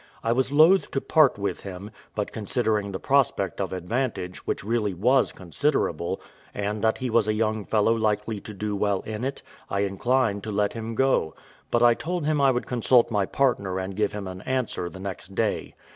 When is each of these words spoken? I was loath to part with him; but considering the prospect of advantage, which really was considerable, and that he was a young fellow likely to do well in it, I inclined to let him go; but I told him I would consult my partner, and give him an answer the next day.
I 0.23 0.31
was 0.31 0.51
loath 0.51 0.89
to 0.89 0.99
part 0.99 1.37
with 1.37 1.61
him; 1.61 1.91
but 2.15 2.31
considering 2.31 2.91
the 2.91 2.99
prospect 2.99 3.61
of 3.61 3.71
advantage, 3.71 4.39
which 4.47 4.63
really 4.63 4.95
was 4.95 5.31
considerable, 5.31 6.19
and 6.55 6.83
that 6.83 6.97
he 6.97 7.11
was 7.11 7.27
a 7.27 7.35
young 7.35 7.65
fellow 7.65 7.93
likely 7.93 8.39
to 8.39 8.53
do 8.55 8.75
well 8.75 9.01
in 9.01 9.23
it, 9.23 9.43
I 9.69 9.81
inclined 9.81 10.43
to 10.45 10.51
let 10.51 10.73
him 10.73 10.95
go; 10.95 11.35
but 11.69 11.83
I 11.83 11.93
told 11.93 12.25
him 12.25 12.41
I 12.41 12.49
would 12.49 12.65
consult 12.65 13.11
my 13.11 13.27
partner, 13.27 13.77
and 13.79 13.95
give 13.95 14.13
him 14.13 14.25
an 14.27 14.41
answer 14.41 14.89
the 14.89 14.99
next 14.99 15.35
day. 15.35 15.75